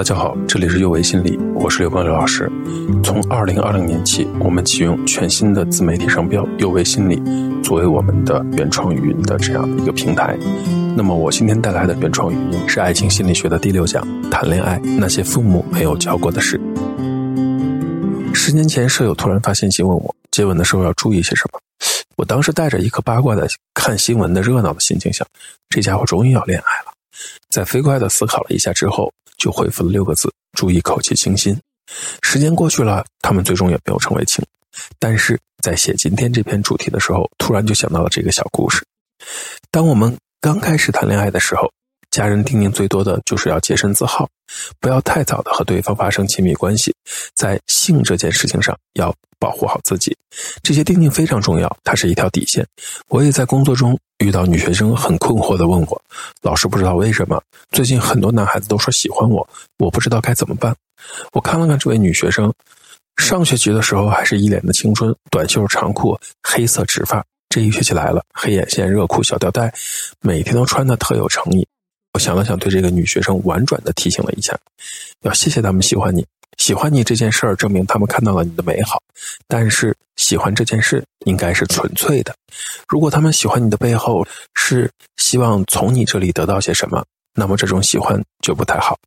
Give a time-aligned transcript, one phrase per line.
[0.00, 2.50] 大家好，这里是幼为心理，我是刘光刘老师。
[3.04, 7.22] 从二零二零年起，我们启用全新的自媒体商标“幼为心理”
[7.62, 10.34] 作为我们的原创语音的这样一个平台。
[10.96, 16.58] 那么，我今天带来的原创语音是爱情心理学的第六讲：谈恋爱那些父母没有教过的事。
[18.32, 21.60] 十年前，舍友突然发信息问我，接吻的时候要注意些什么。
[22.16, 25.26] 我当时带着一颗八卦的看新闻的热闹的心情想，
[25.68, 26.94] 这家伙终于要恋爱了。
[27.50, 29.12] 在飞快的思考了一下之后。
[29.40, 31.58] 就回复了六个字：注意口气清新。
[32.22, 34.44] 时间过去了，他们最终也没有成为情。
[35.00, 38.84] 但是在写今天这篇主题的时候，突然就想到了这个小故事。
[39.72, 41.72] 当我们刚开始谈恋爱的时候，
[42.10, 44.28] 家人叮咛最多的就是要洁身自好，
[44.80, 46.94] 不要太早的和对方发生亲密关系，
[47.34, 50.16] 在性这件事情上要保护好自己。
[50.62, 52.66] 这些叮咛非常重要，它是一条底线。
[53.08, 53.98] 我也在工作中。
[54.20, 56.02] 遇到女学生很困惑的问我
[56.44, 59.48] ：“老师不知道为什么最近很多男孩子都说喜欢我，
[59.78, 60.76] 我不知道该怎么办。”
[61.32, 62.52] 我看了看这位女学生，
[63.16, 67.24] 上学期的时候还是一脸的青春，短袖长裤，黑色直发。
[67.48, 69.72] 这一学期来了，黑眼线、热裤、小吊带，
[70.20, 71.66] 每天都穿的特有诚意。
[72.12, 74.58] 我想了想，对这个女学生婉转的提醒了一下
[75.22, 76.26] ：“要谢谢他们喜欢你。”
[76.58, 79.00] 喜欢你这件事儿，证明他们看到了你的美好。
[79.48, 82.34] 但是，喜欢这件事应该是纯粹的。
[82.86, 87.02] 如果他们喜欢你的背后是希望从你这里得到些什么，
[87.34, 88.98] 那么这种喜欢就不太好。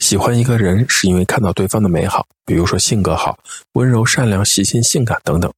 [0.00, 3.38] 喜欢一个人是因为看到对方的美好，比如说性格好、
[3.74, 5.50] 温柔、善良、细心、性感等等；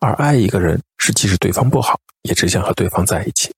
[0.00, 3.52] 而爱一个人是即使对方不好，也只想和对方在一起。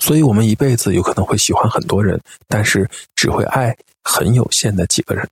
[0.00, 5.26] 所以，我们一辈子有可能会喜欢很多人，但是只会爱很有限的几个人。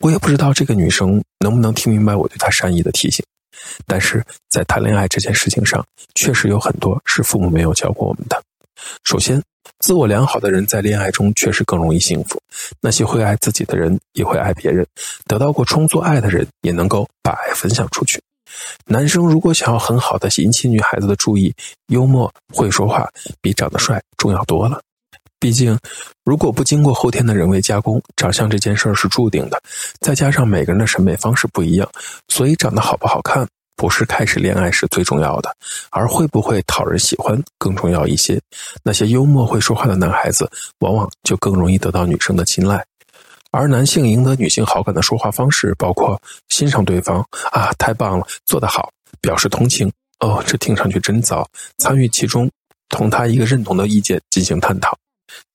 [0.00, 3.24] 我也不知道这个女生能不能听明白我对她善意的提醒，
[3.86, 8.42] 但是在谈恋爱这件事情上，确实有很多是父母没有教过我们的。
[9.04, 9.42] 首先，
[9.80, 12.40] 自我良好的人在恋爱中确实更容易幸福。
[12.80, 14.86] 那些会爱自己的人也会爱别人，
[15.26, 18.20] 得到过充足爱的人也能够把爱分享出去。
[18.86, 21.54] 男生如果想要很好的引起女孩子的注意，
[21.88, 23.08] 幽默会说话
[23.40, 24.80] 比长得帅重要多了。
[25.40, 25.78] 毕竟，
[26.24, 29.62] 如果不经过后天的人为加工，长相这件事儿是注定的。
[30.00, 31.88] 再加上每个人的审美方式不一样，
[32.26, 35.54] 所以长得好不好看不是开始恋爱时最重要的，
[35.90, 38.40] 而会不会讨人喜欢更重要一些。
[38.82, 42.84] 那些幽默会说话的男孩子，往往就更容易得到女生的青睐。
[43.50, 51.48] 而男性赢得女性好感的说话方式，包括欣赏对方啊，太棒了，做得好，表示同情哦，这听上去真糟，
[51.78, 52.50] 参与其中，
[52.88, 54.96] 同他一个认同的意见进行探讨。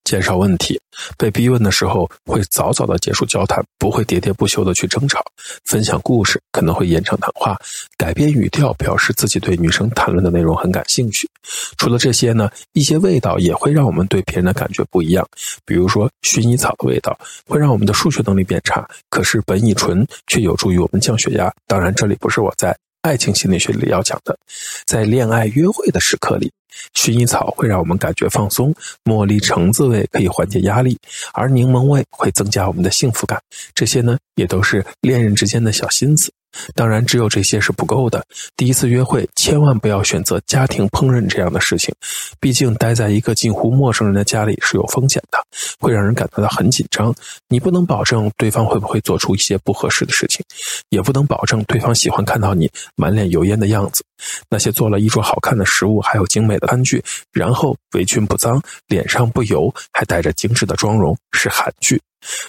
[0.04, 0.80] 减少问题，
[1.18, 5.24] 被逼问的时候会早早的结束交谈，不会喋喋不休的去争吵。
[5.66, 7.58] 分享故事可能会延长谈话，
[7.98, 11.30] 改变语调表示自己对女生谈论的内容很感兴趣。
[11.78, 15.28] 除了这些呢，一些味道也会让我们对别人的感觉不一样。
[15.66, 21.52] 比如说，薰衣草的味道会让我们的数学能力变差，可是苯乙醇却有助于我们降血压。
[21.68, 24.38] 当然，这里不是我在爱情心理学里要讲的，
[24.86, 26.52] 在恋爱约会的时刻里。
[26.94, 28.74] 薰衣草会让我们感觉放松，
[29.04, 30.98] 茉莉橙子味可以缓解压力，
[31.34, 33.42] 而柠檬味会增加我们的幸福感。
[33.74, 36.32] 这些呢，也都是恋人之间的小心思。
[36.76, 38.24] 当然，只有这些是不够的。
[38.56, 41.92] 第一次约会，千万不要选择家庭烹饪这样的事情，
[42.40, 45.40] 毕竟待在一个近乎陌生人的家里是有风险的，
[45.80, 47.12] 会让人感觉到很紧张。
[47.50, 50.43] 你不能保证对方会不会做出一些不合适的事情，
[50.90, 54.04] 也不能保证对方喜欢看到你满脸油烟的样子。
[54.50, 62.02] 那些做了一桌好看的食物，还有精美的餐具，然后围裙不脏，脸上不油，还带着精致的妆容，是韩剧。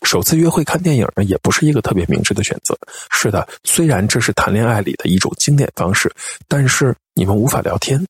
[0.04, 2.78] 首次约会看电影呢，也不是一个特别明智的选择。
[3.10, 6.12] 是的，虽然这是谈恋爱里的一种经典方式，
[6.46, 8.00] 但是你们无法聊天。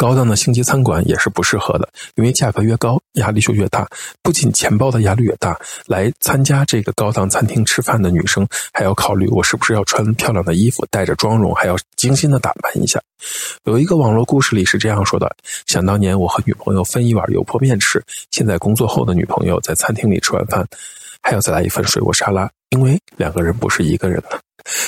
[0.00, 3.86] 高档的星级餐馆也是不适合的，因为价格越高，压力就越大。
[4.22, 12.98] 不仅钱包的压力越大，来参加这个高档餐厅吃饭的女生还要考虑我是不是要穿漂亮的衣服，带着妆容，还要精心的打扮一下。
[13.64, 15.30] 有一个网络故事里是这样说的：
[15.66, 20.66] 想当年我和女朋友分一碗油泼面吃，现在工作后的女朋友在餐厅里吃完饭，
[21.22, 24.40] 还要再来一份水果沙拉，因为两个人不是一个人了。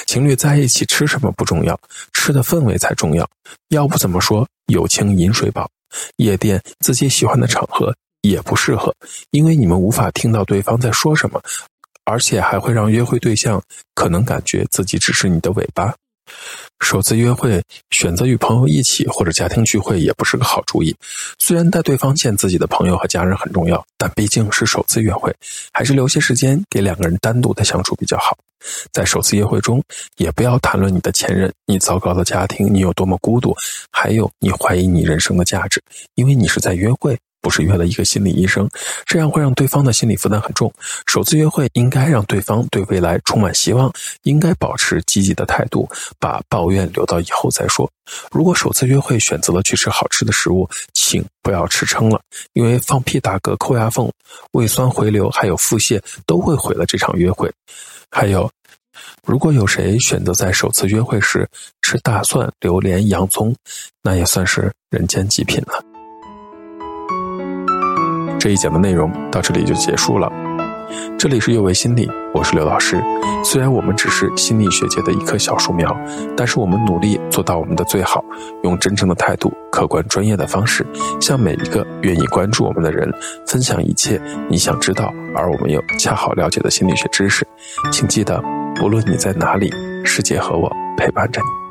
[0.07, 1.79] 情侣在一起吃什么不重要，
[2.13, 3.29] 吃的氛围才重要。
[3.69, 5.69] 要不怎么说友情饮水饱？
[6.17, 8.95] 夜店自己喜欢的场合也不适合，
[9.31, 11.41] 因为你们无法听到对方在说什么，
[12.05, 13.63] 而且还会让约会对象
[13.95, 15.95] 可能感觉自己只是你的尾巴。
[16.81, 20.95] 首次约会选择与朋友一起或者家庭聚会也不是个好主意。
[21.39, 25.33] 虽然带对方见自己的朋友和家人很重要，但毕竟是首次约会，
[25.73, 28.37] 还是留些时间给两个人单独的相处比较好。
[28.93, 29.83] 在首次约会中，
[30.17, 33.55] 也不要谈论你的前任、你糟糕的家庭、你有多么孤独，
[33.91, 35.83] 还有你怀疑你人生的价值，
[36.15, 38.67] 因为你是在约会，不是约了一个心理医生，
[39.05, 40.73] 这样会让对方的心理负担很重。
[41.07, 43.93] 首次约会应该让对方对未来充满希望，
[44.23, 45.87] 应该保持积极的态度，
[46.19, 47.91] 把抱怨留到以后再说。
[48.31, 52.21] 如果首次约会选择了去吃好吃的食物，请不要吃撑了，
[52.53, 54.11] 因为放屁打嗝、抠牙缝、
[54.53, 57.51] 胃酸回流还有腹泻都会毁了这场约会。
[58.11, 58.49] 还有。
[59.25, 61.49] 如果有谁选择在首次约会时
[61.81, 63.55] 吃大蒜、榴莲、洋葱，
[64.03, 65.92] 那也算是人间极品了。
[68.43, 70.29] 这一讲的内容到这里就结束了。
[71.17, 73.01] 这里是幼为心理，我是刘老师。
[73.45, 75.97] 虽然我们只是心理学界的一棵小树苗，
[76.37, 78.21] 但是我们努力做到我们的最好，
[78.65, 80.85] 用真诚的态度、客观专业的方式，
[81.21, 83.09] 向每一个愿意关注我们的人
[83.47, 87.47] 分享一切你想知道而我们又恰好了解的心理学知识。
[87.93, 88.43] 请记得。
[88.83, 89.71] 无论你在哪里，
[90.03, 91.62] 世界和我陪伴着你。